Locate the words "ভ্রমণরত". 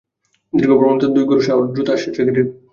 0.73-1.03